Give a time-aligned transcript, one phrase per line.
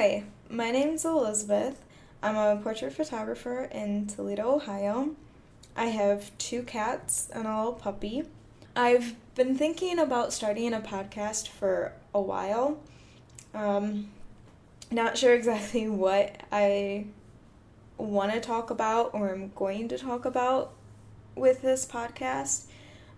[0.00, 1.84] Hi, my name's Elizabeth.
[2.22, 5.10] I'm a portrait photographer in Toledo, Ohio.
[5.76, 8.22] I have two cats and a little puppy.
[8.74, 12.80] I've been thinking about starting a podcast for a while.
[13.52, 14.08] Um,
[14.90, 17.04] not sure exactly what I
[17.98, 20.72] want to talk about or I'm going to talk about
[21.34, 22.68] with this podcast.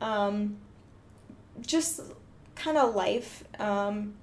[0.00, 0.56] Um,
[1.64, 2.00] just
[2.56, 3.44] kind of life.
[3.60, 4.14] Um,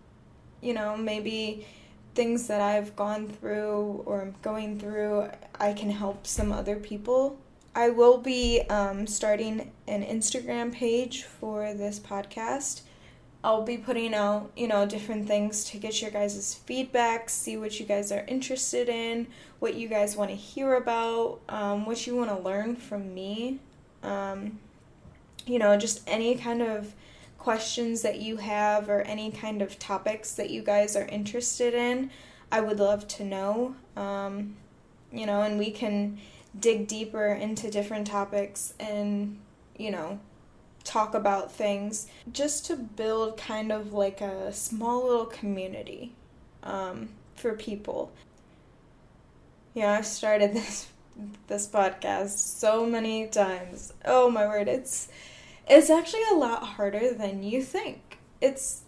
[0.59, 1.65] you know, maybe
[2.13, 5.29] things that I've gone through or I'm going through,
[5.59, 7.39] I can help some other people.
[7.73, 12.81] I will be um, starting an Instagram page for this podcast.
[13.43, 17.79] I'll be putting out, you know, different things to get your guys' feedback, see what
[17.79, 19.27] you guys are interested in,
[19.59, 23.59] what you guys want to hear about, um, what you want to learn from me.
[24.03, 24.59] Um,
[25.47, 26.93] you know, just any kind of
[27.41, 32.11] questions that you have or any kind of topics that you guys are interested in,
[32.51, 33.75] I would love to know.
[33.97, 34.57] Um,
[35.11, 36.19] you know, and we can
[36.57, 39.39] dig deeper into different topics and,
[39.75, 40.19] you know,
[40.83, 46.13] talk about things just to build kind of like a small little community
[46.61, 48.11] um, for people.
[49.73, 50.87] Yeah, I've started this
[51.47, 53.93] this podcast so many times.
[54.05, 55.09] Oh my word, it's
[55.71, 58.19] it's actually a lot harder than you think.
[58.41, 58.81] It's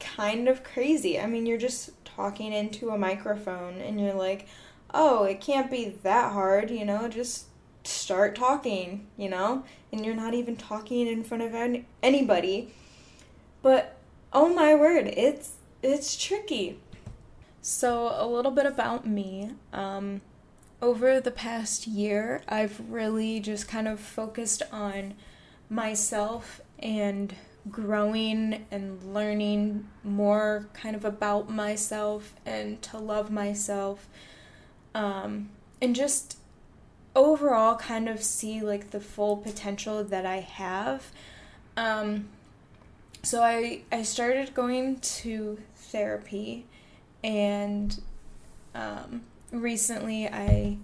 [0.00, 1.18] kind of crazy.
[1.18, 4.48] I mean, you're just talking into a microphone and you're like,
[4.92, 7.46] "Oh, it can't be that hard, you know, just
[7.84, 12.74] start talking, you know?" And you're not even talking in front of any- anybody.
[13.62, 13.96] But
[14.32, 16.80] oh my word, it's it's tricky.
[17.62, 19.52] So, a little bit about me.
[19.72, 20.20] Um,
[20.82, 25.14] over the past year, I've really just kind of focused on
[25.68, 27.34] myself and
[27.70, 34.06] growing and learning more kind of about myself and to love myself
[34.94, 35.48] um,
[35.80, 36.38] and just
[37.16, 41.10] overall kind of see like the full potential that I have.
[41.76, 42.28] Um,
[43.22, 46.66] so I I started going to therapy
[47.22, 48.00] and
[48.74, 50.76] um, recently I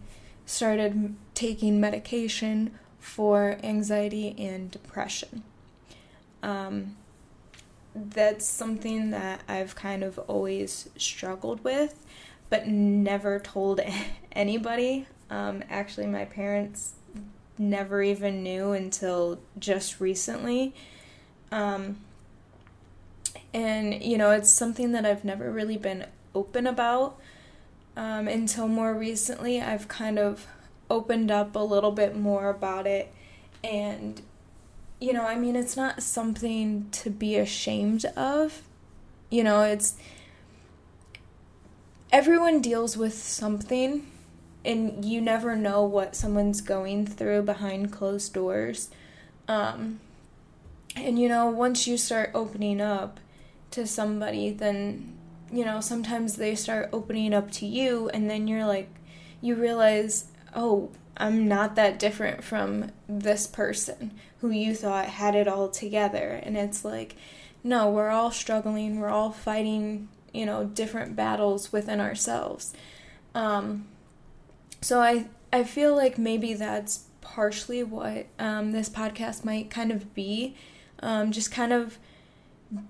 [0.47, 5.43] started taking medication for anxiety and depression.
[6.43, 6.97] Um,
[7.94, 12.06] that's something that I've kind of always struggled with,
[12.49, 13.81] but never told
[14.33, 15.06] anybody.
[15.31, 16.94] Um, actually, my parents
[17.59, 20.75] never even knew until just recently.
[21.50, 21.99] Um,
[23.53, 27.19] and, you know, it's something that I've never really been open about
[27.97, 29.61] um, until more recently.
[29.61, 30.47] I've kind of
[30.91, 33.12] opened up a little bit more about it.
[33.62, 34.21] And
[35.01, 38.62] you know i mean it's not something to be ashamed of.
[39.31, 39.97] You know it's
[42.12, 44.06] everyone deals with something
[44.65, 48.91] and you never know what someone's going through behind closed doors.
[49.49, 50.00] Um
[50.97, 53.21] and you know once you start opening up
[53.71, 55.17] to somebody then
[55.53, 58.91] you know sometimes they start opening up to you and then you're like
[59.41, 65.47] you realize oh, I'm not that different from this person who you thought had it
[65.47, 66.41] all together.
[66.43, 67.16] And it's like,
[67.62, 72.72] no, we're all struggling, we're all fighting, you know, different battles within ourselves.
[73.34, 73.87] Um,
[74.81, 80.15] so I I feel like maybe that's partially what um, this podcast might kind of
[80.15, 80.55] be,
[81.00, 81.99] um, just kind of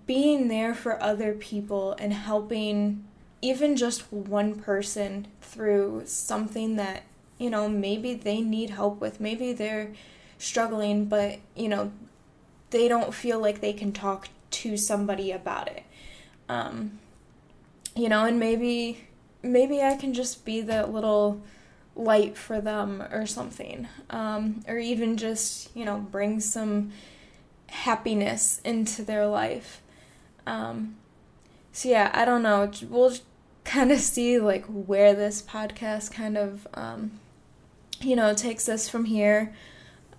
[0.06, 3.04] being there for other people and helping
[3.42, 7.02] even just one person through something that
[7.40, 9.18] you know, maybe they need help with.
[9.18, 9.92] Maybe they're
[10.38, 11.90] struggling, but, you know,
[12.68, 15.82] they don't feel like they can talk to somebody about it.
[16.50, 16.98] Um,
[17.96, 19.06] you know, and maybe
[19.42, 21.40] maybe I can just be that little
[21.96, 23.88] light for them or something.
[24.10, 26.92] Um, or even just, you know, bring some
[27.68, 29.80] happiness into their life.
[30.46, 30.96] Um,
[31.72, 32.70] so yeah, I don't know.
[32.88, 33.14] We'll
[33.64, 37.12] kind of see like where this podcast kind of um,
[38.00, 39.54] you know takes us from here.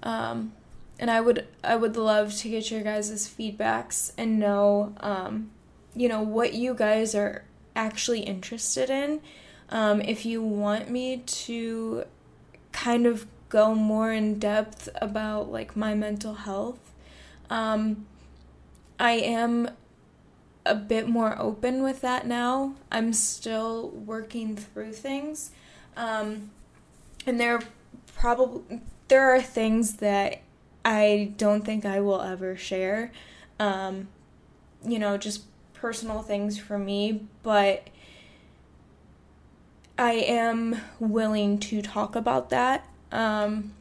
[0.04, 0.54] Um,
[1.00, 5.50] and i would i would love to get your guys' feedbacks and know um,
[5.96, 7.44] you know what you guys are
[7.76, 9.22] actually interested in.
[9.70, 12.04] Um, if you want me to
[12.72, 16.92] kind of go more in depth about like my mental health
[17.50, 18.06] um,
[19.00, 19.70] i am
[20.66, 22.76] a bit more open with that now.
[22.92, 25.52] I'm still working through things.
[25.98, 26.52] Um,
[27.26, 27.60] and there
[28.16, 30.42] probably there are things that
[30.86, 33.12] I don't think I will ever share.
[33.60, 34.08] Um,
[34.86, 37.88] you know, just personal things for me, but
[39.98, 43.74] I am willing to talk about that um,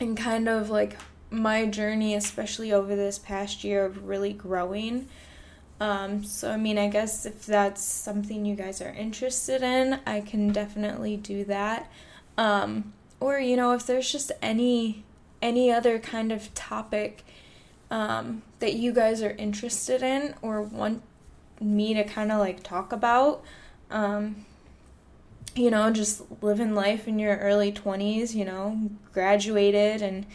[0.00, 0.96] and kind of like
[1.30, 5.08] my journey, especially over this past year of really growing.
[5.80, 10.20] Um, so, I mean, I guess if that's something you guys are interested in, I
[10.20, 11.90] can definitely do that.
[12.38, 15.04] Um, or, you know, if there's just any
[15.42, 17.22] any other kind of topic
[17.90, 21.02] um, that you guys are interested in or want
[21.60, 23.44] me to kind of like talk about,
[23.90, 24.46] um,
[25.54, 30.26] you know, just living life in your early 20s, you know, graduated and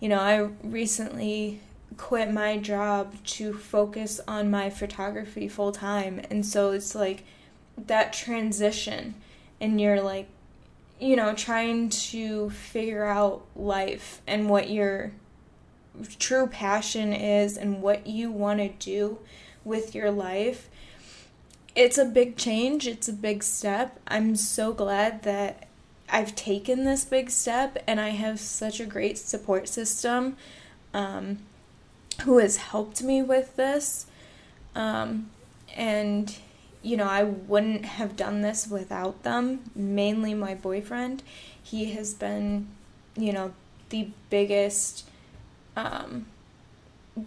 [0.00, 1.60] you know, I recently
[1.98, 6.22] quit my job to focus on my photography full time.
[6.30, 7.24] And so it's like
[7.76, 9.14] that transition,
[9.60, 10.28] and you're like,
[11.00, 15.12] you know, trying to figure out life and what your
[16.18, 19.18] true passion is and what you want to do
[19.64, 20.68] with your life.
[21.74, 23.98] It's a big change, it's a big step.
[24.06, 25.68] I'm so glad that
[26.08, 30.36] I've taken this big step and I have such a great support system
[30.92, 31.38] um,
[32.24, 34.06] who has helped me with this.
[34.74, 35.30] Um,
[35.74, 36.36] and,
[36.82, 41.22] you know, I wouldn't have done this without them, mainly my boyfriend.
[41.62, 42.68] He has been,
[43.16, 43.52] you know,
[43.90, 45.06] the biggest,
[45.76, 46.26] um,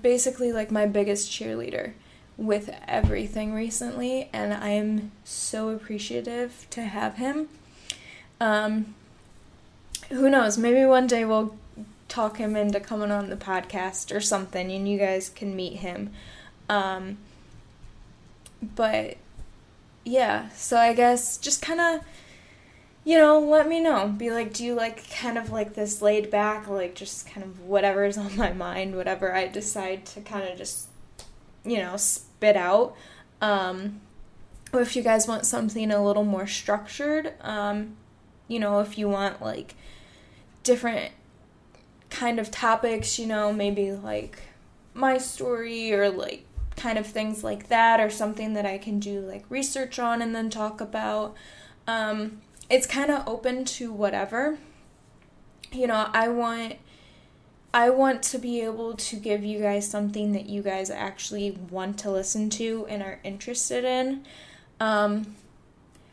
[0.01, 1.93] basically like my biggest cheerleader
[2.35, 7.47] with everything recently, and I am so appreciative to have him.
[8.41, 8.95] Um,
[10.09, 10.57] who knows?
[10.57, 11.55] Maybe one day we'll
[12.07, 16.11] talk him into coming on the podcast or something, and you guys can meet him.
[16.69, 17.17] Um,
[18.75, 19.17] but
[20.05, 22.01] yeah, so I guess just kind of,
[23.05, 24.07] you know, let me know.
[24.07, 27.61] Be like, do you like kind of like this laid back, like just kind of
[27.61, 30.87] whatever's on my mind, whatever I decide to kind of just,
[31.63, 32.95] you know, spit out.
[33.41, 34.01] Um,
[34.71, 37.95] or if you guys want something a little more structured, um,
[38.47, 39.75] you know, if you want like
[40.63, 41.11] different
[42.09, 44.39] kind of topics, you know, maybe like
[44.93, 46.45] my story or like
[46.75, 50.35] kind of things like that or something that I can do like research on and
[50.35, 51.35] then talk about.
[51.87, 54.57] Um, it's kind of open to whatever.
[55.71, 56.75] You know, I want
[57.73, 61.97] I want to be able to give you guys something that you guys actually want
[61.99, 64.25] to listen to and are interested in.
[64.79, 65.35] Um,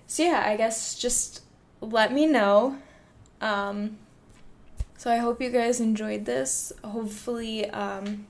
[0.06, 1.42] so yeah, I guess just
[1.82, 2.78] let me know.
[3.42, 3.98] Um,
[4.96, 6.72] so I hope you guys enjoyed this.
[6.82, 8.26] Hopefully, um,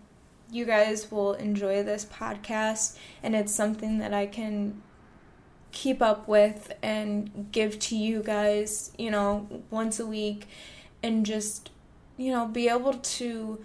[0.53, 4.83] you guys will enjoy this podcast and it's something that I can
[5.73, 10.49] keep up with and give to you guys, you know, once a week
[11.03, 11.71] and just,
[12.17, 13.65] you know, be able to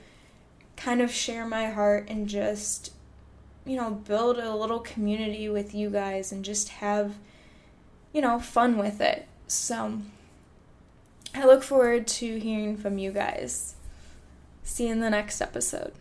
[0.75, 2.93] kind of share my heart and just,
[3.65, 7.15] you know, build a little community with you guys and just have,
[8.13, 9.27] you know, fun with it.
[9.47, 10.01] So
[11.33, 13.75] I look forward to hearing from you guys.
[14.63, 15.93] See you in the next episode.